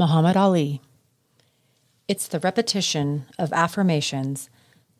[0.00, 0.80] Muhammad Ali.
[2.08, 4.48] It's the repetition of affirmations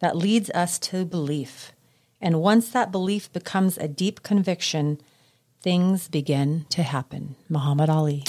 [0.00, 1.72] that leads us to belief.
[2.20, 5.00] And once that belief becomes a deep conviction,
[5.62, 7.36] things begin to happen.
[7.48, 8.24] Muhammad Ali.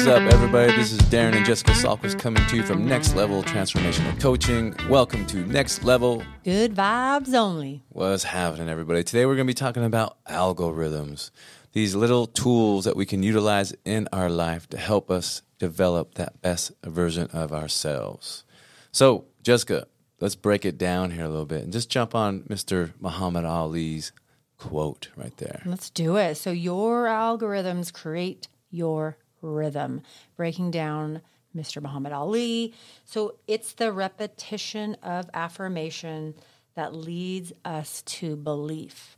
[0.00, 0.74] What's up, everybody?
[0.76, 4.74] This is Darren and Jessica Salkwas coming to you from Next Level Transformational Coaching.
[4.88, 6.22] Welcome to Next Level.
[6.42, 7.84] Good vibes only.
[7.90, 9.04] What's happening, everybody?
[9.04, 11.30] Today we're going to be talking about algorithms,
[11.72, 16.40] these little tools that we can utilize in our life to help us develop that
[16.40, 18.44] best version of ourselves.
[18.92, 19.86] So, Jessica,
[20.18, 22.94] let's break it down here a little bit and just jump on Mr.
[23.00, 24.12] Muhammad Ali's
[24.56, 25.60] quote right there.
[25.66, 26.36] Let's do it.
[26.36, 30.02] So, your algorithms create your rhythm,
[30.36, 31.22] breaking down
[31.54, 31.82] Mr.
[31.82, 32.74] Muhammad Ali.
[33.04, 36.34] So, it's the repetition of affirmation
[36.74, 39.16] that leads us to belief.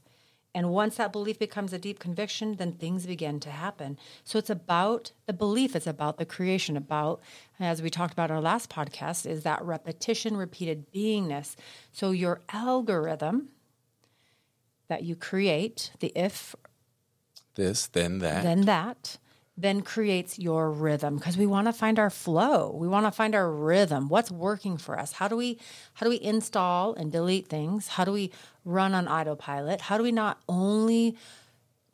[0.55, 3.99] And once that belief becomes a deep conviction, then things begin to happen.
[4.23, 7.23] So it's about the belief, it's about the creation, about,
[7.59, 11.57] as we talked about in our last podcast, is that repetition, repeated beingness.
[11.91, 13.49] So your algorithm
[14.89, 16.55] that you create, the if,
[17.55, 18.43] This, then that.
[18.43, 19.17] then that,
[19.57, 22.75] then creates your rhythm because we want to find our flow.
[22.75, 24.09] We want to find our rhythm.
[24.09, 25.13] What's working for us?
[25.13, 25.59] How do we
[25.95, 27.89] how do we install and delete things?
[27.89, 28.33] How do we
[28.65, 29.83] run on autopilot?
[29.83, 31.17] How do we not only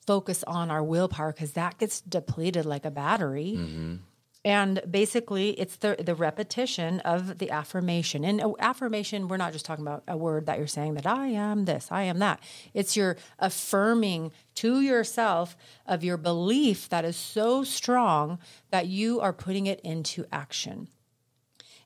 [0.07, 3.55] focus on our willpower because that gets depleted like a battery?
[3.57, 3.95] Mm-hmm.
[4.45, 8.25] And basically, it's the the repetition of the affirmation.
[8.25, 11.29] And uh, affirmation, we're not just talking about a word that you're saying that I
[11.29, 12.41] am this, I am that.
[12.73, 18.39] It's your affirming to yourself of your belief that is so strong
[18.71, 20.89] that you are putting it into action.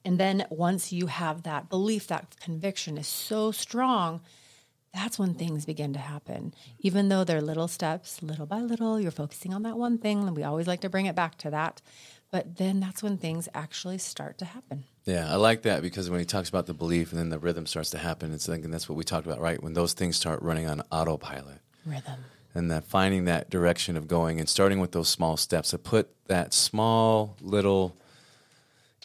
[0.04, 4.20] And then once you have that belief, that conviction is so strong,
[4.92, 6.52] that's when things begin to happen.
[6.80, 10.36] Even though they're little steps, little by little, you're focusing on that one thing, and
[10.36, 11.80] we always like to bring it back to that.
[12.32, 14.84] But then that's when things actually start to happen.
[15.04, 17.66] Yeah, I like that because when he talks about the belief and then the rhythm
[17.66, 19.62] starts to happen, it's like, and that's what we talked about, right?
[19.62, 22.24] When those things start running on autopilot Rhythm.
[22.54, 26.08] and that finding that direction of going and starting with those small steps to put
[26.28, 27.94] that small little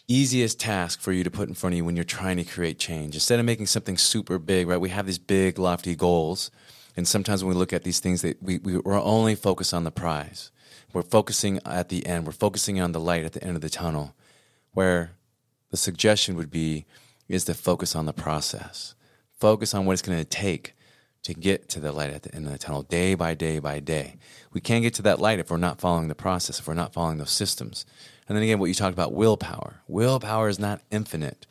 [0.08, 2.80] easiest task for you to put in front of you when you're trying to create
[2.80, 4.80] change instead of making something super big, right?
[4.80, 6.50] We have these big, lofty goals.
[6.96, 9.84] And sometimes when we look at these things, that we, we, we're only focused on
[9.84, 10.50] the prize.
[10.94, 12.26] We're focusing at the end.
[12.26, 14.16] We're focusing on the light at the end of the tunnel.
[14.74, 15.12] Where
[15.72, 16.86] the suggestion would be
[17.28, 18.96] is to focus on the process.
[19.40, 20.74] Focus on what it's going to take
[21.24, 23.80] to get to the light at the end of the tunnel day by day by
[23.80, 24.16] day.
[24.54, 26.94] We can't get to that light if we're not following the process, if we're not
[26.94, 27.86] following those systems.
[28.28, 29.82] And then again, what you talked about willpower.
[29.88, 31.46] Willpower is not infinite.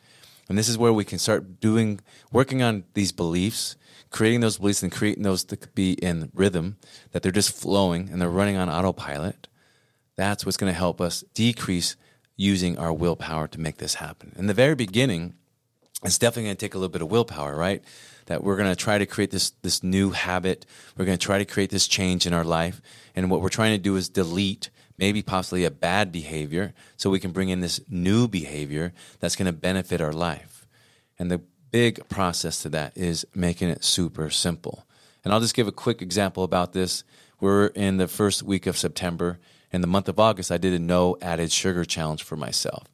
[0.49, 1.99] And this is where we can start doing,
[2.31, 3.75] working on these beliefs,
[4.09, 6.77] creating those beliefs and creating those to be in rhythm,
[7.11, 9.47] that they're just flowing and they're running on autopilot.
[10.15, 11.95] That's what's going to help us decrease
[12.35, 14.33] using our willpower to make this happen.
[14.37, 15.33] In the very beginning,
[16.03, 17.83] it's definitely going to take a little bit of willpower, right?
[18.27, 20.65] That we're going to try to create this this new habit.
[20.95, 22.81] We're going to try to create this change in our life,
[23.15, 27.19] and what we're trying to do is delete maybe possibly a bad behavior, so we
[27.19, 30.67] can bring in this new behavior that's going to benefit our life.
[31.19, 31.41] And the
[31.71, 34.85] big process to that is making it super simple.
[35.23, 37.03] And I'll just give a quick example about this.
[37.39, 39.39] We're in the first week of September.
[39.71, 42.85] In the month of August, I did a no added sugar challenge for myself.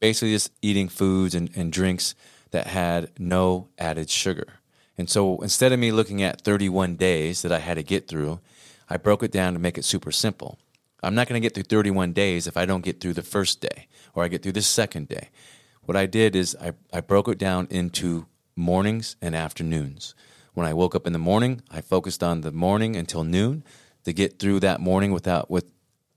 [0.00, 2.14] Basically, just eating foods and, and drinks
[2.50, 4.54] that had no added sugar.
[4.98, 8.40] And so instead of me looking at 31 days that I had to get through,
[8.88, 10.58] I broke it down to make it super simple.
[11.02, 13.60] I'm not going to get through 31 days if I don't get through the first
[13.60, 15.28] day or I get through the second day.
[15.86, 18.26] What I did is I, I broke it down into
[18.56, 20.16] mornings and afternoons.
[20.52, 23.62] When I woke up in the morning, I focused on the morning until noon
[24.04, 25.70] to get through that morning without with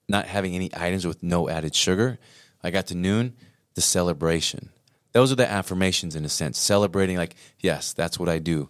[0.07, 2.17] not having any items with no added sugar.
[2.63, 3.35] I got to noon,
[3.75, 4.69] the celebration.
[5.11, 8.69] Those are the affirmations in a sense, celebrating like, yes, that's what I do.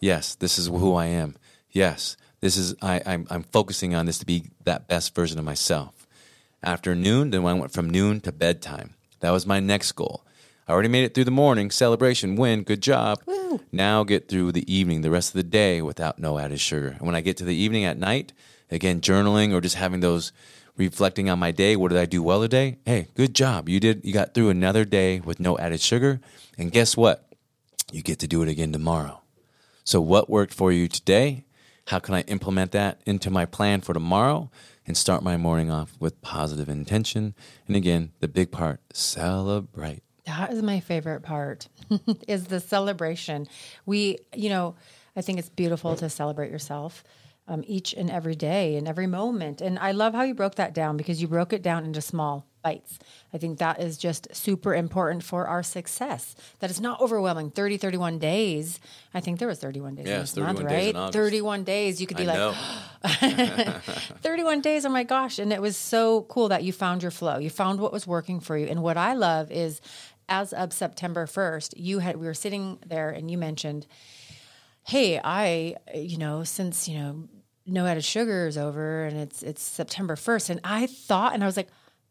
[0.00, 1.36] Yes, this is who I am.
[1.70, 5.44] Yes, this is I, I'm I'm focusing on this to be that best version of
[5.44, 6.08] myself.
[6.60, 8.94] After noon, then when I went from noon to bedtime.
[9.20, 10.24] That was my next goal.
[10.70, 13.20] I already made it through the morning, celebration, win, good job.
[13.72, 16.90] Now get through the evening, the rest of the day without no added sugar.
[16.90, 18.32] And when I get to the evening at night,
[18.70, 20.30] again, journaling or just having those
[20.76, 22.78] reflecting on my day, what did I do well today?
[22.86, 23.68] Hey, good job.
[23.68, 26.20] You did you got through another day with no added sugar.
[26.56, 27.28] And guess what?
[27.90, 29.22] You get to do it again tomorrow.
[29.82, 31.46] So what worked for you today?
[31.88, 34.52] How can I implement that into my plan for tomorrow
[34.86, 37.34] and start my morning off with positive intention?
[37.66, 40.04] And again, the big part, celebrate.
[40.38, 41.68] That is my favorite part
[42.28, 43.48] is the celebration.
[43.86, 44.74] We, you know,
[45.16, 47.02] I think it's beautiful to celebrate yourself.
[47.48, 49.60] um, each and every day and every moment.
[49.60, 52.46] And I love how you broke that down because you broke it down into small
[52.62, 52.98] bites.
[53.34, 56.36] I think that is just super important for our success.
[56.60, 57.50] That it's not overwhelming.
[57.50, 58.78] 30, 31 days.
[59.14, 61.12] I think there was 31 days this 31 month, days right?
[61.12, 62.00] 31 days.
[62.00, 62.56] You could be I like,
[64.22, 64.84] 31 days.
[64.84, 65.38] Oh my gosh.
[65.38, 67.38] And it was so cool that you found your flow.
[67.38, 68.66] You found what was working for you.
[68.66, 69.80] And what I love is
[70.30, 73.86] as of September 1st, you had, we were sitting there and you mentioned,
[74.84, 77.28] Hey, I, you know, since, you know,
[77.66, 80.50] no added sugar is over and it's, it's September 1st.
[80.50, 81.68] And I thought, and I was like,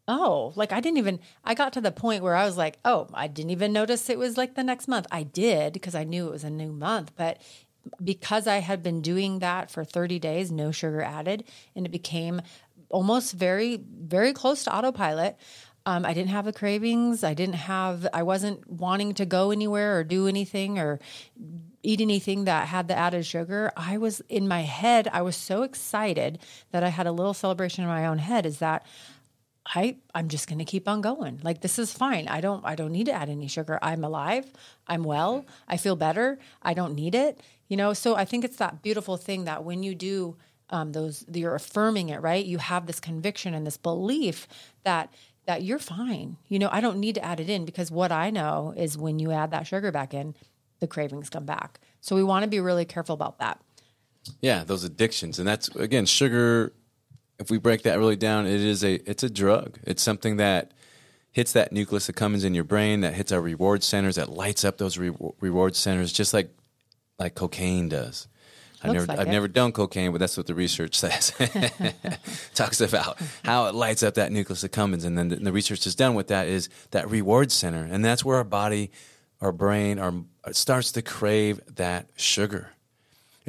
[0.07, 3.07] Oh, like I didn't even, I got to the point where I was like, oh,
[3.13, 5.05] I didn't even notice it was like the next month.
[5.11, 7.11] I did because I knew it was a new month.
[7.15, 7.39] But
[8.03, 11.43] because I had been doing that for 30 days, no sugar added,
[11.75, 12.41] and it became
[12.89, 15.37] almost very, very close to autopilot.
[15.89, 17.23] Um, I didn't have the cravings.
[17.23, 20.99] I didn't have, I wasn't wanting to go anywhere or do anything or
[21.81, 23.71] eat anything that had the added sugar.
[23.75, 26.37] I was in my head, I was so excited
[26.69, 28.85] that I had a little celebration in my own head is that
[29.65, 31.39] I I'm just going to keep on going.
[31.41, 32.27] Like this is fine.
[32.27, 33.79] I don't I don't need to add any sugar.
[33.81, 34.45] I'm alive.
[34.87, 35.47] I'm well.
[35.67, 36.37] I feel better.
[36.61, 37.41] I don't need it.
[37.67, 40.37] You know, so I think it's that beautiful thing that when you do
[40.69, 42.45] um, those you're affirming it, right?
[42.45, 44.47] You have this conviction and this belief
[44.83, 45.11] that
[45.49, 46.37] that you're fine.
[46.47, 49.17] You know, I don't need to add it in because what I know is when
[49.17, 50.35] you add that sugar back in,
[50.79, 51.79] the cravings come back.
[52.01, 53.59] So we want to be really careful about that.
[54.41, 56.71] Yeah, those addictions, and that's again sugar.
[57.39, 59.79] If we break that really down, it is a it's a drug.
[59.87, 60.71] It's something that
[61.31, 64.77] hits that nucleus accumbens in your brain, that hits our reward centers, that lights up
[64.77, 66.51] those re- reward centers, just like
[67.17, 68.27] like cocaine does.
[68.83, 69.31] I've never like I've it.
[69.31, 71.33] never done cocaine, but that's what the research says.
[72.53, 75.95] Talks about how it lights up that nucleus accumbens, and then the, the research that's
[75.95, 78.91] done with that is that reward center, and that's where our body,
[79.41, 82.71] our brain, our uh, starts to crave that sugar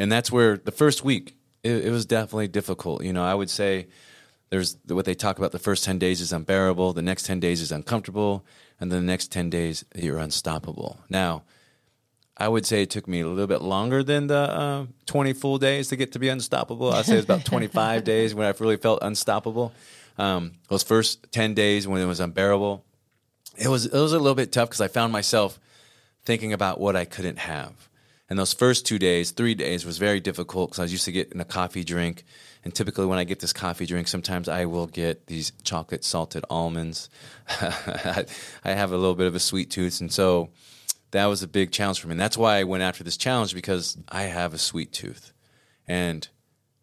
[0.00, 3.04] and that's where the first week it, it was definitely difficult.
[3.04, 3.88] You know, I would say
[4.48, 5.52] there's what they talk about.
[5.52, 6.94] The first ten days is unbearable.
[6.94, 8.44] The next ten days is uncomfortable,
[8.80, 11.00] and then the next ten days you're unstoppable.
[11.10, 11.42] Now,
[12.40, 15.58] I would say it took me a little bit longer than the uh, 20 full
[15.58, 16.90] days to get to be unstoppable.
[16.90, 19.75] I'd say it was about 25 days when I really felt unstoppable.
[20.16, 22.82] Um, those first 10 days when it was unbearable,
[23.58, 25.60] it was it was a little bit tough because I found myself
[26.25, 27.90] thinking about what I couldn't have.
[28.31, 31.12] And those first two days, three days was very difficult because I was used to
[31.12, 32.25] getting a coffee drink.
[32.64, 36.44] And typically, when I get this coffee drink, sometimes I will get these chocolate salted
[36.48, 37.10] almonds.
[37.60, 38.25] I
[38.64, 40.00] have a little bit of a sweet tooth.
[40.00, 40.50] And so
[41.12, 42.12] that was a big challenge for me.
[42.12, 45.32] And that's why I went after this challenge because I have a sweet tooth.
[45.86, 46.28] And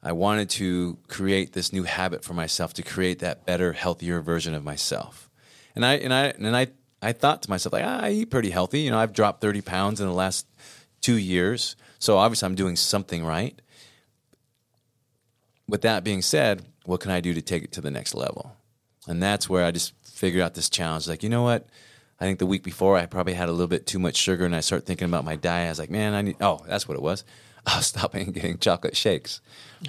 [0.04, 4.54] I wanted to create this new habit for myself to create that better, healthier version
[4.54, 5.30] of myself.
[5.76, 6.68] And I and I and I
[7.02, 8.82] I thought to myself like ah, I eat pretty healthy.
[8.82, 10.48] You know, I've dropped thirty pounds in the last
[11.02, 13.60] two years, so obviously I'm doing something right.
[15.68, 18.56] With that being said, what can I do to take it to the next level?
[19.08, 21.08] And that's where I just figured out this challenge.
[21.08, 21.68] Like, you know what?
[22.20, 24.56] I think the week before I probably had a little bit too much sugar, and
[24.56, 25.68] I start thinking about my diet.
[25.68, 26.38] I was like, man, I need.
[26.42, 27.24] Oh, that's what it was.
[27.68, 29.42] I was stopping and getting chocolate shakes.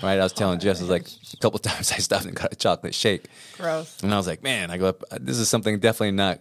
[0.03, 0.19] Right?
[0.19, 2.57] I was telling Jess, I was like, a couple times I stopped and got a
[2.57, 3.27] chocolate shake.
[3.57, 4.03] Gross.
[4.03, 5.05] And I was like, man, I go up.
[5.21, 6.41] This is something definitely not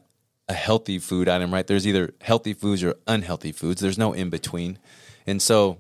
[0.50, 1.68] a healthy food item, right?
[1.68, 3.82] There's either healthy foods or unhealthy foods.
[3.82, 4.80] There's no in between.
[5.26, 5.78] And so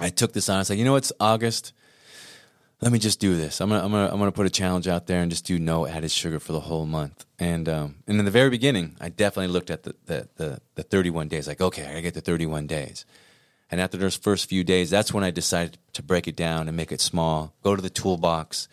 [0.00, 0.56] I took this on.
[0.56, 1.72] I was like, you know, it's August.
[2.82, 3.60] Let me just do this.
[3.60, 5.86] I'm gonna, I'm gonna, I'm gonna put a challenge out there and just do no
[5.86, 7.24] added sugar for the whole month.
[7.38, 10.82] And um, and in the very beginning, I definitely looked at the the the, the
[10.82, 11.46] 31 days.
[11.46, 13.06] Like, okay, I gotta get to 31 days.
[13.70, 16.76] And after those first few days, that's when I decided to break it down and
[16.76, 17.54] make it small.
[17.62, 18.66] Go to the toolbox,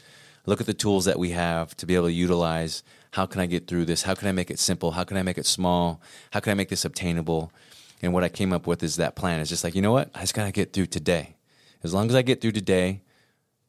[0.48, 2.82] look at the tools that we have to be able to utilize.
[3.12, 4.02] How can I get through this?
[4.02, 4.90] How can I make it simple?
[4.90, 6.02] How can I make it small?
[6.32, 7.54] How can I make this obtainable?
[8.02, 9.40] And what I came up with is that plan.
[9.40, 10.10] It's just like, you know what?
[10.16, 11.36] I just gotta get through today.
[11.84, 13.02] As long as I get through today,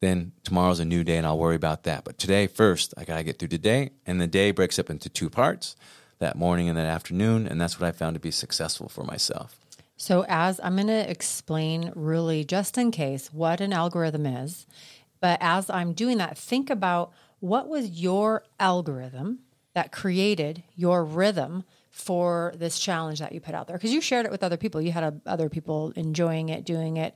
[0.01, 2.03] then tomorrow's a new day and I'll worry about that.
[2.03, 3.91] But today, first, I gotta get through today.
[4.05, 5.75] And the day breaks up into two parts
[6.19, 7.47] that morning and that afternoon.
[7.47, 9.57] And that's what I found to be successful for myself.
[10.01, 14.65] So, as I'm going to explain, really, just in case, what an algorithm is,
[15.19, 19.41] but as I'm doing that, think about what was your algorithm
[19.75, 23.77] that created your rhythm for this challenge that you put out there?
[23.77, 26.97] Because you shared it with other people, you had uh, other people enjoying it, doing
[26.97, 27.15] it,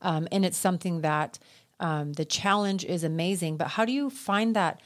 [0.00, 1.38] um, and it's something that
[1.82, 3.58] um, the challenge is amazing.
[3.58, 4.80] But how do you find that?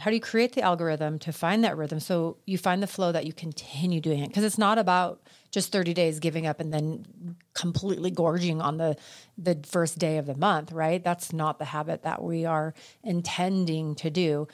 [0.00, 3.12] how do you create the algorithm to find that rhythm so you find the flow
[3.12, 5.22] that you continue doing it because it's not about
[5.52, 8.96] just 30 days giving up and then completely gorging on the
[9.38, 11.02] the first day of the month, right?
[11.02, 12.74] That's not the habit that we are
[13.04, 14.48] intending to do.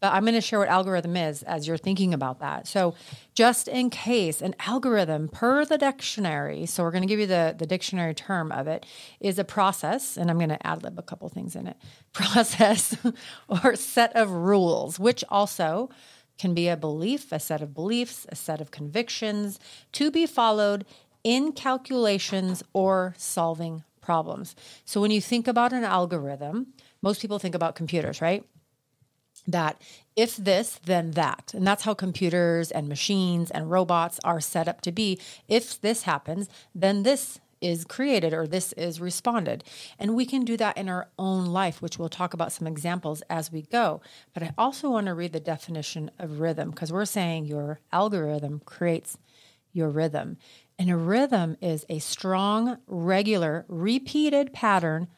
[0.00, 2.66] But I'm going to share what algorithm is as you're thinking about that.
[2.66, 2.94] So,
[3.34, 7.54] just in case, an algorithm, per the dictionary, so we're going to give you the,
[7.56, 8.84] the dictionary term of it,
[9.20, 11.76] is a process, and I'm going to ad lib a couple things in it
[12.12, 12.96] process
[13.48, 15.90] or set of rules, which also
[16.38, 19.58] can be a belief, a set of beliefs, a set of convictions
[19.92, 20.84] to be followed
[21.24, 24.54] in calculations or solving problems.
[24.84, 26.68] So when you think about an algorithm,
[27.02, 28.44] most people think about computers, right?
[29.46, 29.80] That
[30.16, 31.52] if this, then that.
[31.54, 35.20] And that's how computers and machines and robots are set up to be.
[35.46, 39.64] If this happens, then this is created or this is responded.
[39.98, 43.22] And we can do that in our own life, which we'll talk about some examples
[43.30, 44.00] as we go.
[44.34, 48.60] But I also want to read the definition of rhythm because we're saying your algorithm
[48.64, 49.18] creates
[49.72, 50.36] your rhythm.
[50.78, 55.08] And a rhythm is a strong, regular, repeated pattern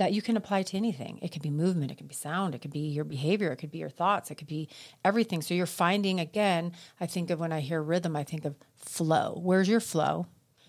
[0.00, 1.18] that you can apply to anything.
[1.20, 3.70] It could be movement, it could be sound, it could be your behavior, it could
[3.70, 4.66] be your thoughts, it could be
[5.04, 5.42] everything.
[5.42, 9.38] So you're finding again, I think of when I hear rhythm, I think of flow.
[9.42, 10.24] Where's your flow?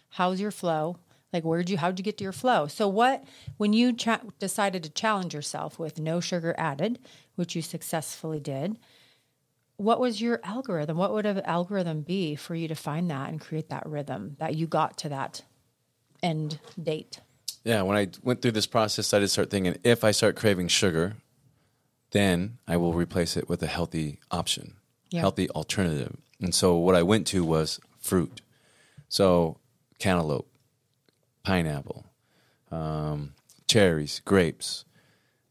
[0.10, 0.98] How's your flow?
[1.32, 2.68] Like where'd you how'd you get to your flow?
[2.68, 3.24] So what
[3.56, 7.00] when you cha- decided to challenge yourself with no sugar added,
[7.36, 8.78] which you successfully did,
[9.78, 10.98] what was your algorithm?
[10.98, 14.56] What would an algorithm be for you to find that and create that rhythm that
[14.56, 15.44] you got to that
[16.22, 17.22] end date?
[17.64, 20.68] Yeah, when I went through this process, I did start thinking if I start craving
[20.68, 21.18] sugar,
[22.12, 24.76] then I will replace it with a healthy option,
[25.12, 25.22] Yeah.
[25.22, 26.18] healthy alternative.
[26.42, 28.42] And so what I went to was fruit.
[29.10, 29.58] So
[30.00, 30.48] cantaloupe,
[31.44, 32.06] pineapple,
[32.72, 33.34] um,
[33.68, 34.86] cherries, grapes,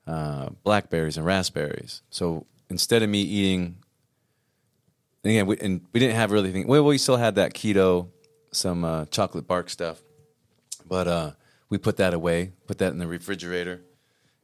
[0.07, 2.03] uh, blackberries, and raspberries.
[2.11, 3.77] So instead of me eating,
[5.23, 6.67] and again, we, and we didn't have really think.
[6.67, 8.09] Well, we still had that keto,
[8.53, 10.01] some uh, chocolate bark stuff,
[10.89, 11.31] but uh,
[11.71, 13.81] we put that away, put that in the refrigerator,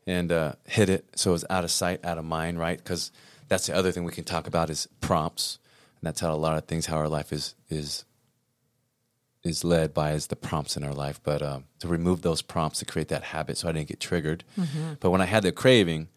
[0.07, 2.79] and uh, hid it so it was out of sight, out of mind, right?
[2.79, 3.11] Because
[3.49, 5.59] that's the other thing we can talk about is prompts,
[6.01, 8.05] and that's how a lot of things, how our life is is
[9.43, 11.21] is led by is the prompts in our life.
[11.23, 14.45] But um, to remove those prompts to create that habit, so I didn't get triggered.
[15.01, 16.09] But when I had the craving,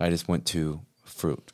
[0.00, 1.52] I just went to fruit.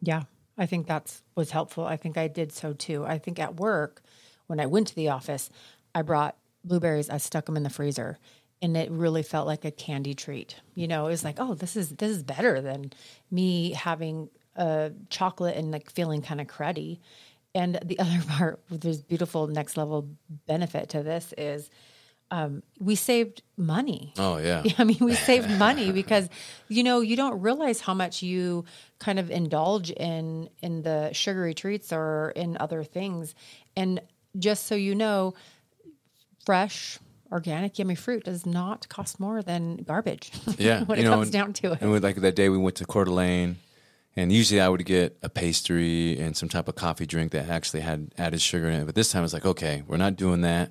[0.00, 0.24] Yeah,
[0.56, 1.84] I think that's was helpful.
[1.84, 3.06] I think I did so too.
[3.06, 4.02] I think at work,
[4.46, 5.50] when I went to the office,
[5.94, 6.36] I brought
[6.68, 7.10] blueberries.
[7.10, 8.18] I stuck them in the freezer,
[8.62, 10.56] and it really felt like a candy treat.
[10.74, 12.92] You know, it was like, oh, this is this is better than
[13.30, 16.98] me having a chocolate and like feeling kind of cruddy.
[17.54, 20.08] And the other part, there's beautiful next level
[20.46, 21.70] benefit to this is
[22.30, 24.12] um, we saved money.
[24.18, 26.28] Oh yeah, I mean, we saved money because
[26.68, 28.64] you know you don't realize how much you
[28.98, 33.34] kind of indulge in in the sugary treats or in other things.
[33.76, 34.00] And
[34.38, 35.34] just so you know,
[36.48, 36.98] fresh,
[37.30, 40.30] organic, yummy fruit does not cost more than garbage.
[40.58, 40.82] yeah.
[40.84, 41.82] when it know, comes and- down to it.
[41.82, 43.56] And with, like that day we went to Coeur d'Alene,
[44.16, 47.80] and usually I would get a pastry and some type of coffee drink that actually
[47.80, 48.86] had added sugar in it.
[48.86, 50.70] But this time it's like, okay, we're not doing that.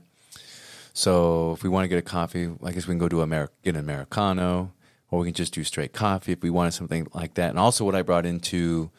[0.94, 3.52] So if we want to get a coffee, I guess we can go to Amer-
[3.64, 4.72] get an americano,
[5.12, 7.52] or we can just do straight coffee if we wanted something like that.
[7.52, 8.90] And also, what I brought into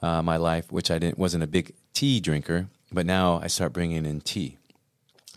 [0.00, 3.74] uh, my life, which I didn't wasn't a big tea drinker, but now I start
[3.74, 4.56] bringing in tea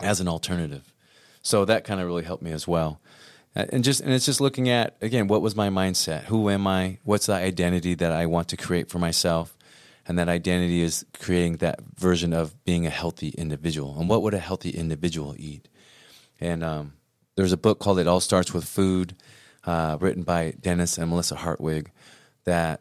[0.00, 0.92] as an alternative.
[1.42, 3.00] So that kind of really helped me as well.
[3.54, 6.24] And just and it's just looking at again what was my mindset?
[6.24, 6.98] Who am I?
[7.02, 9.56] What's the identity that I want to create for myself?
[10.06, 13.98] And that identity is creating that version of being a healthy individual.
[13.98, 15.68] And what would a healthy individual eat?
[16.40, 16.94] And um,
[17.34, 19.16] there's a book called "It All Starts with Food,"
[19.64, 21.90] uh, written by Dennis and Melissa Hartwig,
[22.44, 22.80] that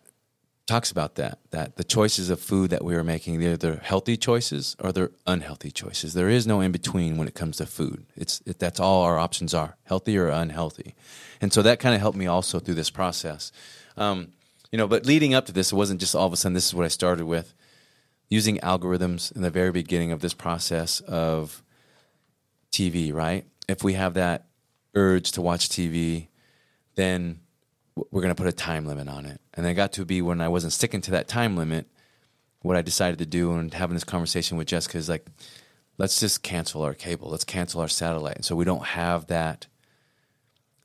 [0.68, 1.40] talks about that.
[1.52, 5.12] That the choices of food that we are making, they're either healthy choices or they're
[5.26, 6.14] unhealthy choices.
[6.14, 8.06] There is no in between when it comes to food.
[8.16, 10.94] It's it, that's all our options are: healthy or unhealthy.
[11.42, 13.52] And so that kind of helped me also through this process.
[13.96, 14.34] Um,
[14.72, 16.54] you know, but leading up to this, it wasn't just all of a sudden.
[16.54, 17.54] This is what I started with
[18.30, 21.64] using algorithms in the very beginning of this process of
[22.72, 23.46] TV, right?
[23.70, 24.48] If we have that
[24.94, 26.28] urge to watch TV,
[26.96, 27.40] then
[28.12, 29.40] we're going to put a time limit on it.
[29.54, 31.88] And it got to be when I wasn't sticking to that time limit,
[32.62, 35.28] what I decided to do and having this conversation with Jessica is like,
[35.98, 38.38] let's just cancel our cable, let's cancel our satellite.
[38.38, 39.68] And So we don't have that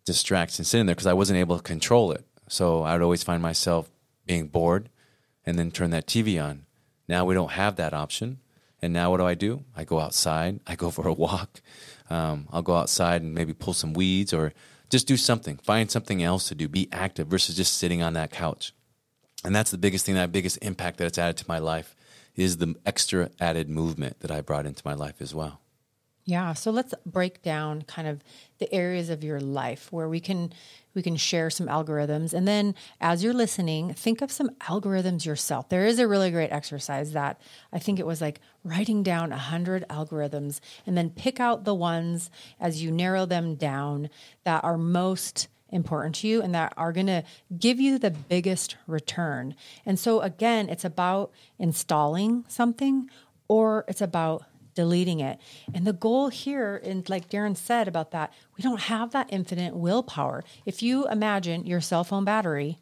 [0.05, 2.25] distraction sitting there because I wasn't able to control it.
[2.49, 3.91] So I would always find myself
[4.27, 4.89] being bored
[5.45, 6.67] and then turn that TV on.
[7.09, 8.39] Now we don't have that option.
[8.81, 9.65] And now what do I do?
[9.77, 11.61] I go outside, I go for a walk.
[12.11, 14.53] Um, I'll go outside and maybe pull some weeds or
[14.93, 18.31] just do something, find something else to do, be active versus just sitting on that
[18.31, 18.75] couch.
[19.43, 21.97] And that's the biggest thing, that biggest impact that it's added to my life
[22.37, 25.62] is the extra added movement that I brought into my life as well.
[26.25, 28.23] Yeah, so let's break down kind of
[28.59, 30.53] the areas of your life where we can
[30.95, 35.69] we can share some algorithms and then as you're listening, think of some algorithms yourself.
[35.69, 37.41] There is a really great exercise that
[37.73, 42.31] I think it was like writing down 100 algorithms and then pick out the ones
[42.61, 44.11] as you narrow them down
[44.45, 47.25] that are most important to you and that are going to
[47.59, 49.57] give you the biggest return.
[49.85, 53.09] And so again, it's about installing something
[53.49, 55.39] or it's about deleting it.
[55.75, 59.75] And the goal here, and like Darren said about that, we don't have that infinite
[59.75, 60.43] willpower.
[60.67, 62.79] If you imagine your cell phone battery,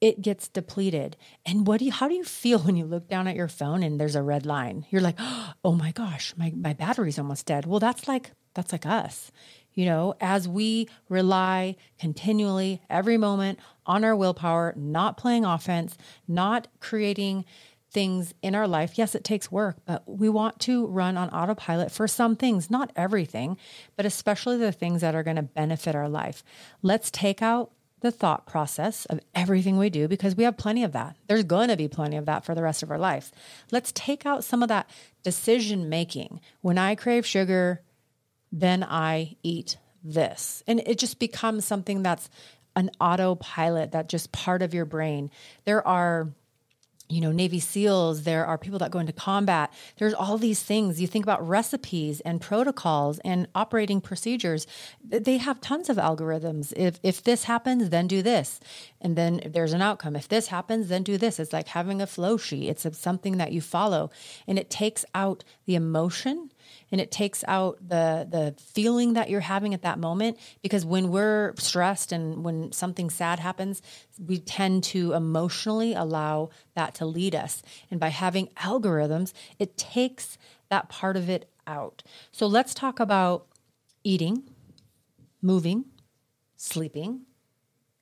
[0.00, 1.16] it gets depleted.
[1.44, 3.82] And what do you, how do you feel when you look down at your phone
[3.82, 4.86] and there's a red line?
[4.90, 5.16] You're like,
[5.64, 7.66] oh my gosh, my, my battery's almost dead.
[7.66, 9.30] Well, that's like, that's like us.
[9.74, 16.66] You know, as we rely continually every moment on our willpower, not playing offense, not
[16.80, 17.44] creating
[17.90, 18.98] things in our life.
[18.98, 22.90] Yes, it takes work, but we want to run on autopilot for some things, not
[22.96, 23.56] everything,
[23.96, 26.42] but especially the things that are going to benefit our life.
[26.82, 30.92] Let's take out the thought process of everything we do because we have plenty of
[30.92, 31.16] that.
[31.28, 33.32] There's going to be plenty of that for the rest of our lives.
[33.72, 34.90] Let's take out some of that
[35.22, 36.40] decision making.
[36.60, 37.80] When I crave sugar,
[38.52, 40.62] then I eat this.
[40.66, 42.28] And it just becomes something that's
[42.76, 45.30] an autopilot, that just part of your brain.
[45.64, 46.28] There are
[47.08, 49.72] you know, Navy SEALs, there are people that go into combat.
[49.98, 51.00] There's all these things.
[51.00, 54.66] You think about recipes and protocols and operating procedures.
[55.04, 56.72] They have tons of algorithms.
[56.76, 58.60] If if this happens, then do this.
[59.00, 60.16] And then there's an outcome.
[60.16, 61.38] If this happens, then do this.
[61.38, 62.68] It's like having a flow sheet.
[62.68, 64.10] It's something that you follow.
[64.46, 66.50] And it takes out the emotion
[66.92, 71.10] and it takes out the the feeling that you're having at that moment because when
[71.10, 73.82] we're stressed and when something sad happens
[74.24, 77.62] we tend to emotionally allow that to lead us.
[77.90, 80.38] And by having algorithms it takes
[80.68, 82.02] that part of it out.
[82.32, 83.46] So let's talk about
[84.04, 84.44] eating
[85.42, 85.86] moving
[86.56, 87.22] sleeping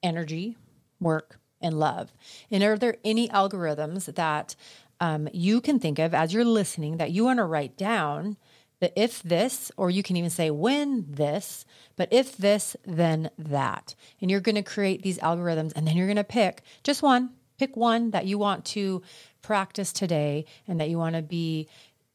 [0.03, 0.57] energy
[1.01, 2.13] work and love.
[2.51, 4.55] And are there any algorithms that
[5.01, 8.37] um, you can think of as you're listening that you want to write down
[8.85, 11.65] the if this, or you can even say when this,
[11.97, 13.95] but if this, then that.
[14.21, 17.31] And you're going to create these algorithms and then you're going to pick just one,
[17.59, 19.01] pick one that you want to
[19.41, 21.67] practice today and that you want to be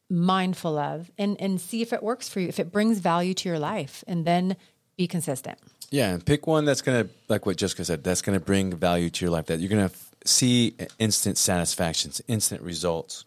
[0.08, 3.48] mindful of and, and see if it works for you, if it brings value to
[3.48, 4.56] your life, and then
[4.96, 5.58] be consistent.
[5.90, 8.72] Yeah, and pick one that's going to, like what Jessica said, that's going to bring
[8.76, 13.24] value to your life, that you're going to f- see instant satisfactions, instant results.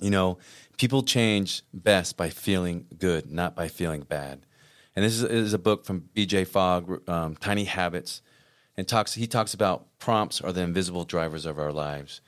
[0.00, 0.38] You know,
[0.82, 4.44] people change best by feeling good, not by feeling bad.
[4.96, 6.42] And this is, is a book from B.J.
[6.46, 8.20] Fogg, um, Tiny Habits,
[8.76, 9.14] and talks.
[9.14, 12.20] He talks about prompts are the invisible drivers of our lives.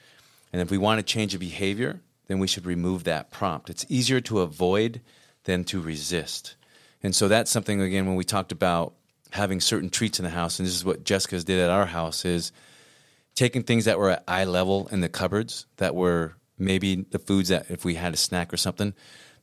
[0.52, 3.70] And if we want to change a behavior, then we should remove that prompt.
[3.70, 5.00] It's easier to avoid
[5.42, 6.54] than to resist.
[7.02, 8.94] And so that's something again when we talked about
[9.32, 12.24] having certain treats in the house, and this is what Jessica's did at our house
[12.24, 12.52] is
[13.34, 17.48] taking things that were at eye level in the cupboards that were maybe the foods
[17.48, 18.94] that if we had a snack or something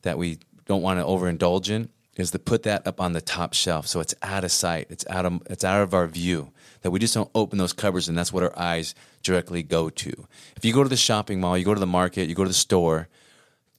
[0.02, 3.54] that we don't want to overindulge in is to put that up on the top
[3.54, 3.86] shelf.
[3.86, 4.86] So it's out of sight.
[4.90, 8.08] It's out of it's out of our view that we just don't open those cupboards
[8.08, 10.26] and that's what our eyes directly go to.
[10.56, 12.48] If you go to the shopping mall you go to the market you go to
[12.48, 13.08] the store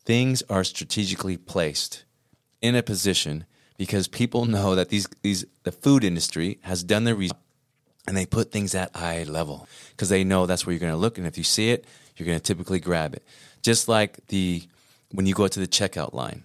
[0.06, 2.04] things are strategically placed
[2.62, 3.46] in a position
[3.78, 7.38] because people know that these these the food industry has done their research
[8.08, 10.98] and they put things at eye level because they know that's where you're going to
[10.98, 11.86] look and if you see it
[12.18, 13.24] you're going to typically grab it.
[13.62, 14.63] Just like the
[15.12, 16.44] when you go to the checkout line,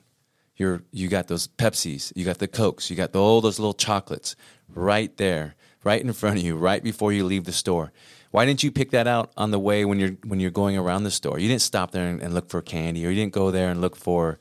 [0.57, 3.75] you're you got those Pepsis, you got the Cokes, you got the, all those little
[3.75, 4.37] chocolates
[4.69, 7.93] right there, right in front of you, right before you leave the store.
[8.31, 11.05] Why didn't you pick that out on the way when you're when you're going around
[11.05, 11.39] the store?
[11.39, 13.81] You didn't stop there and, and look for candy, or you didn't go there and
[13.81, 14.39] look for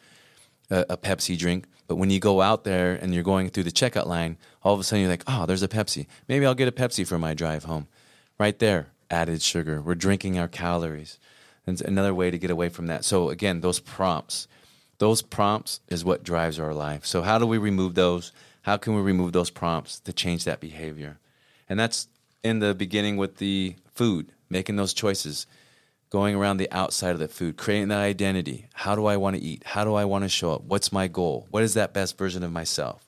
[0.69, 1.65] a, a Pepsi drink.
[1.87, 4.79] But when you go out there and you're going through the checkout line, all of
[4.79, 6.05] a sudden you're like, oh, there's a Pepsi.
[6.27, 7.87] Maybe I'll get a Pepsi for my drive home.
[8.37, 9.81] Right there, added sugar.
[9.81, 11.17] We're drinking our calories.
[11.65, 13.05] And another way to get away from that.
[13.05, 14.47] So again, those prompts,
[14.99, 17.05] those prompts is what drives our life.
[17.05, 18.31] So how do we remove those?
[18.63, 21.19] How can we remove those prompts to change that behavior?
[21.69, 22.07] And that's
[22.43, 25.47] in the beginning with the food, making those choices,
[26.09, 28.67] going around the outside of the food, creating that identity.
[28.73, 29.63] How do I want to eat?
[29.65, 30.63] How do I want to show up?
[30.63, 31.47] What's my goal?
[31.51, 33.05] What is that best version of myself?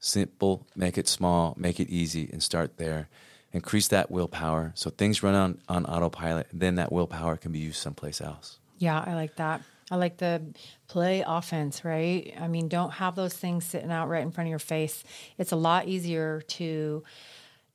[0.00, 3.08] Simple, make it small, make it easy, and start there
[3.54, 7.76] increase that willpower so things run on, on autopilot then that willpower can be used
[7.76, 10.42] someplace else yeah i like that i like the
[10.88, 14.50] play offense right i mean don't have those things sitting out right in front of
[14.50, 15.04] your face
[15.38, 17.04] it's a lot easier to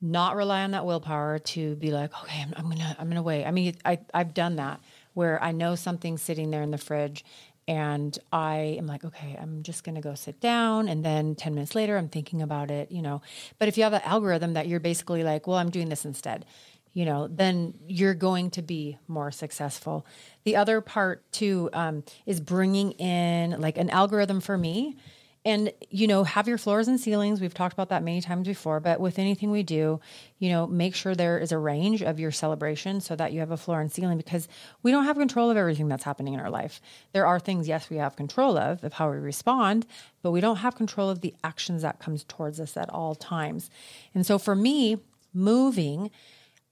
[0.00, 3.44] not rely on that willpower to be like okay i'm, I'm gonna i'm gonna wait
[3.44, 4.80] i mean I, i've done that
[5.14, 7.24] where I know something's sitting there in the fridge
[7.68, 10.88] and I am like, okay, I'm just to go sit down.
[10.88, 13.22] And then 10 minutes later, I'm thinking about it, you know.
[13.58, 16.46] But if you have an algorithm that you're basically like, well, I'm doing this instead,
[16.94, 20.04] you know, then you're going to be more successful.
[20.44, 24.96] The other part too um, is bringing in like an algorithm for me
[25.44, 27.40] and you know have your floors and ceilings.
[27.40, 30.00] We've talked about that many times before but with anything we do
[30.38, 33.50] you know make sure there is a range of your celebration so that you have
[33.50, 34.48] a floor and ceiling because
[34.82, 36.80] we don't have control of everything that's happening in our life.
[37.12, 39.86] There are things yes we have control of of how we respond
[40.22, 43.70] but we don't have control of the actions that comes towards us at all times.
[44.14, 44.98] And so for me
[45.32, 46.10] moving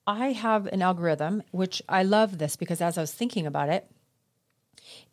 [0.06, 3.88] i have an algorithm which i love this because as i was thinking about it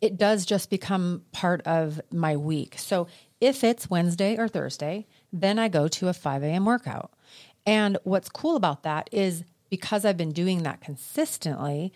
[0.00, 2.78] it does just become part of my week.
[2.78, 3.06] So
[3.40, 6.64] if it's Wednesday or Thursday, then I go to a 5 a.m.
[6.64, 7.12] workout.
[7.64, 11.92] And what's cool about that is because I've been doing that consistently,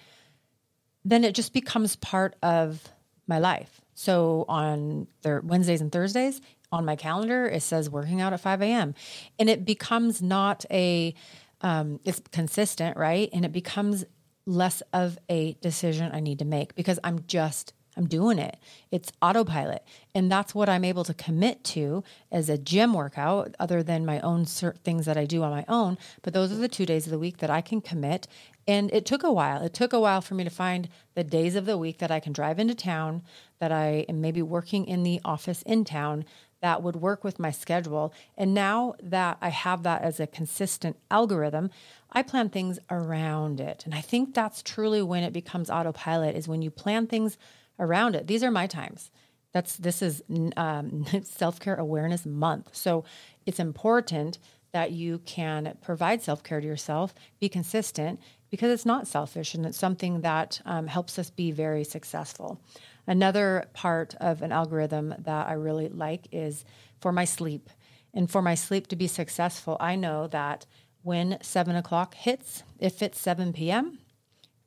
[1.04, 2.88] then it just becomes part of
[3.26, 3.80] my life.
[3.94, 6.40] So on th- Wednesdays and Thursdays,
[6.72, 8.94] on my calendar, it says working out at 5 a.m.
[9.38, 11.14] And it becomes not a,
[11.62, 13.28] um, it's consistent, right?
[13.32, 14.04] And it becomes
[14.46, 18.56] less of a decision I need to make because I'm just I'm doing it.
[18.90, 19.84] It's autopilot.
[20.14, 24.20] And that's what I'm able to commit to as a gym workout, other than my
[24.20, 25.98] own things that I do on my own.
[26.22, 28.26] But those are the two days of the week that I can commit.
[28.66, 29.62] And it took a while.
[29.62, 32.20] It took a while for me to find the days of the week that I
[32.20, 33.20] can drive into town,
[33.58, 36.24] that I am maybe working in the office in town,
[36.62, 38.14] that would work with my schedule.
[38.36, 41.70] And now that I have that as a consistent algorithm,
[42.12, 43.82] I plan things around it.
[43.84, 47.38] And I think that's truly when it becomes autopilot is when you plan things
[47.80, 48.26] around it.
[48.28, 49.10] These are my times.
[49.52, 50.22] That's this is
[50.56, 53.04] um, self care awareness month, so
[53.46, 54.38] it's important
[54.72, 59.64] that you can provide self care to yourself, be consistent because it's not selfish and
[59.64, 62.60] it's something that um, helps us be very successful.
[63.06, 66.64] Another part of an algorithm that I really like is
[67.00, 67.70] for my sleep.
[68.12, 70.66] And for my sleep to be successful, I know that
[71.02, 73.98] when seven o'clock hits, if it's 7 p.m.,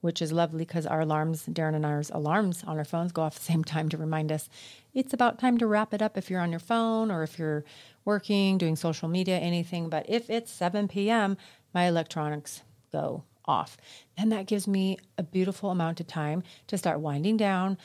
[0.03, 3.39] which is lovely because our alarms, Darren and ours alarms on our phones go off
[3.39, 4.49] the same time to remind us
[4.93, 7.63] it's about time to wrap it up if you're on your phone or if you're
[8.03, 9.87] working, doing social media, anything.
[9.87, 11.37] But if it's 7 p.m.,
[11.73, 13.77] my electronics go off.
[14.17, 17.77] And that gives me a beautiful amount of time to start winding down.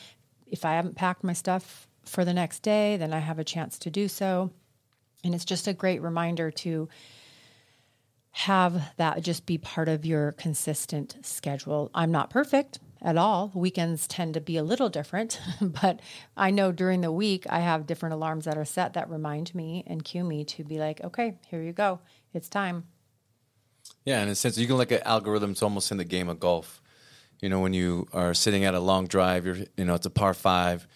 [0.45, 3.79] If I haven't packed my stuff for the next day, then I have a chance
[3.79, 4.51] to do so.
[5.23, 6.89] And it's just a great reminder to
[8.39, 11.91] have that just be part of your consistent schedule.
[11.93, 13.51] I'm not perfect at all.
[13.53, 15.99] Weekends tend to be a little different, but
[16.37, 19.83] I know during the week I have different alarms that are set that remind me
[19.89, 21.99] and cue me to be like, okay, here you go.
[22.33, 22.85] It's time.
[24.05, 26.81] Yeah, in a sense, you can look at algorithms almost in the game of golf.
[27.41, 30.11] You know, when you are sitting at a long drive, you're, you know, it's a
[30.11, 30.87] par five,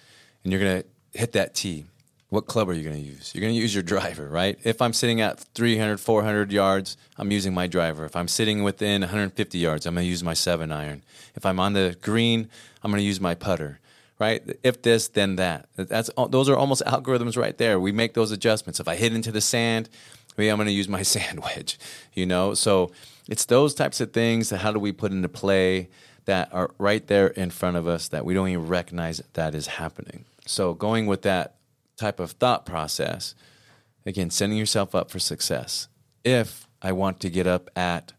[0.45, 1.87] and you're going to hit that tee
[2.33, 3.31] what club are you going to use?
[3.35, 4.59] You're going to use your driver, right?
[4.65, 8.07] If I'm sitting at 300, 400 yards, I'm using my driver.
[8.07, 11.03] If I'm sitting within 150 yards, I'm going to use my seven iron.
[11.35, 12.49] If I'm on the green,
[12.83, 13.81] I'm going to use my putter,
[14.19, 14.43] right?
[14.63, 15.69] If this, then that.
[15.77, 17.79] That's those are almost algorithms right there.
[17.79, 18.81] We make those adjustments.
[18.81, 19.91] If I hit into the sand,
[20.39, 21.79] maybe I'm going to use my sand wedge,
[22.15, 22.55] you know?
[22.55, 22.93] So
[23.29, 25.91] it's those types of things that how do we put into play
[26.25, 29.55] that are right there in front of us that we don't even recognize that, that
[29.55, 30.25] is happening.
[30.47, 31.57] So going with that
[32.03, 33.35] type of thought process,
[34.05, 35.89] again, setting yourself up for success.
[36.25, 38.13] If I want to get up at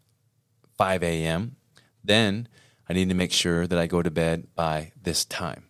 [0.78, 1.56] 5 a.m.,
[2.04, 2.48] then
[2.90, 5.66] I need to make sure that I go to bed by this time.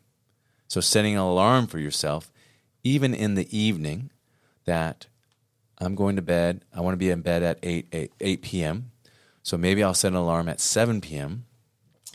[0.68, 2.32] So, setting an alarm for yourself,
[2.84, 4.10] even in the evening,
[4.66, 5.08] that
[5.80, 6.64] I'm going to bed.
[6.74, 8.92] I want to be in bed at 8, 8, 8 p.m.
[9.42, 11.46] So maybe I'll set an alarm at 7 p.m.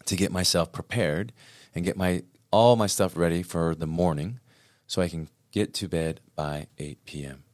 [0.06, 1.32] to get myself prepared
[1.74, 4.40] and get my all my stuff ready for the morning
[4.86, 7.44] so I can get to bed by 8 p.m.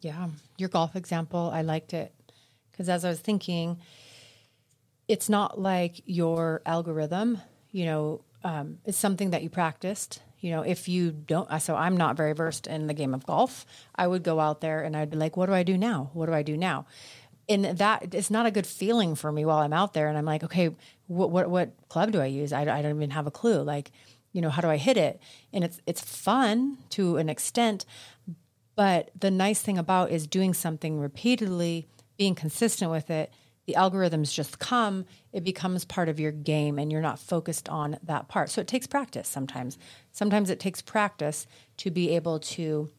[0.00, 0.28] Yeah.
[0.56, 2.12] Your golf example, I liked it
[2.70, 3.78] because as I was thinking,
[5.08, 7.40] it's not like your algorithm,
[7.72, 10.22] you know, um, it's something that you practiced.
[10.40, 13.66] You know, if you don't, so I'm not very versed in the game of golf.
[13.96, 16.10] I would go out there and I'd be like, what do I do now?
[16.12, 16.86] What do I do now?
[17.48, 20.08] And that it's not a good feeling for me while I'm out there.
[20.08, 20.70] And I'm like, okay,
[21.08, 22.52] what what, what club do I use?
[22.52, 23.62] I, I don't even have a clue.
[23.62, 23.90] Like,
[24.32, 25.20] you know how do i hit it
[25.52, 27.84] and it's it's fun to an extent
[28.76, 33.32] but the nice thing about is doing something repeatedly being consistent with it
[33.66, 37.98] the algorithms just come it becomes part of your game and you're not focused on
[38.02, 39.78] that part so it takes practice sometimes
[40.12, 42.90] sometimes it takes practice to be able to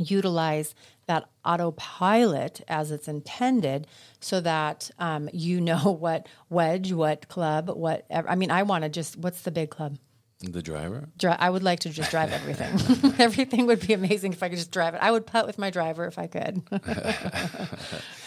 [0.00, 0.74] utilize
[1.06, 3.86] that autopilot as it's intended
[4.20, 8.06] so that um, you know what wedge, what club, what.
[8.10, 9.98] I mean, I want to just, what's the big club?
[10.42, 11.08] The driver?
[11.18, 13.14] Dri- I would like to just drive everything.
[13.18, 15.02] everything would be amazing if I could just drive it.
[15.02, 16.62] I would putt with my driver if I could.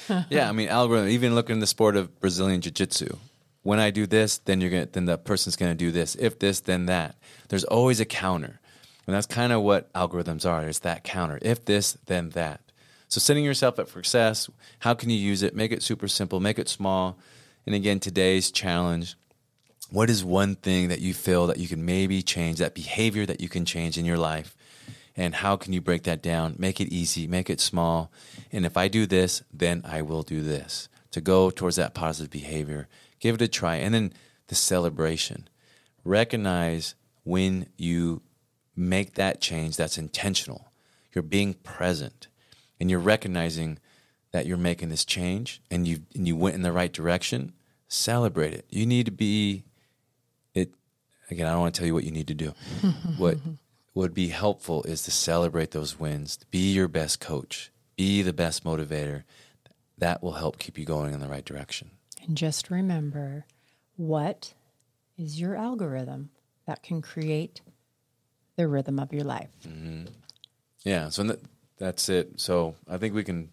[0.30, 3.18] yeah, I mean, algorithm, even looking in the sport of Brazilian Jiu Jitsu.
[3.64, 6.16] When I do this, then you're gonna then the person's gonna do this.
[6.16, 7.16] If this, then that.
[7.50, 8.60] There's always a counter.
[9.08, 10.68] And that's kind of what algorithms are.
[10.68, 11.40] It's that counter.
[11.42, 12.62] If this, then that.
[13.08, 14.50] So setting yourself up for success,
[14.80, 15.56] how can you use it?
[15.56, 17.18] Make it super simple, make it small.
[17.66, 19.16] And again, today's challenge,
[19.90, 23.42] what is one thing that you feel that you can maybe change, that behavior that
[23.42, 24.56] you can change in your life?
[25.16, 26.56] And how can you break that down?
[26.58, 28.12] Make it easy, make it small.
[28.52, 30.90] And if I do this, then I will do this.
[31.12, 32.88] To go towards that positive behavior,
[33.20, 33.76] give it a try.
[33.76, 34.14] And then
[34.48, 35.48] the celebration.
[36.04, 38.22] Recognize when you
[38.76, 40.72] make that change that's intentional.
[41.14, 42.28] You're being present
[42.80, 43.80] and you're recognizing
[44.32, 47.54] that you're making this change and you and you went in the right direction.
[47.88, 48.66] Celebrate it.
[48.70, 49.64] You need to be
[51.30, 52.54] again, I don't want to tell you what you need to do.
[53.18, 53.38] what
[53.94, 56.40] would be helpful is to celebrate those wins.
[56.52, 57.72] Be your best coach.
[57.96, 59.24] Be the best motivator.
[59.98, 61.92] That will help keep you going in the right direction.
[62.26, 63.46] And just remember
[63.96, 64.54] what
[65.18, 66.32] is your algorithm
[66.66, 67.62] that can create
[68.56, 69.50] the rhythm of your life.
[69.68, 70.06] Mm-hmm.
[70.84, 71.40] Yeah, so that,
[71.78, 72.40] that's it.
[72.40, 73.50] So I think we can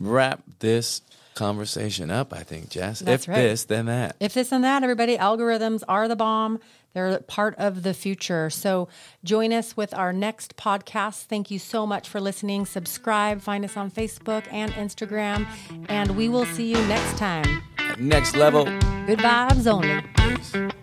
[0.00, 1.02] wrap this
[1.34, 2.32] conversation up.
[2.32, 3.00] I think, Jess.
[3.00, 3.36] That's if right.
[3.36, 4.16] this, then that.
[4.20, 6.60] If this and that, everybody, algorithms are the bomb.
[6.94, 8.48] They're part of the future.
[8.50, 8.88] So
[9.24, 11.24] join us with our next podcast.
[11.24, 12.66] Thank you so much for listening.
[12.66, 15.46] Subscribe, find us on Facebook and Instagram,
[15.88, 17.62] and we will see you next time.
[17.98, 18.64] Next level.
[19.06, 20.02] Good vibes only.
[20.16, 20.73] Peace.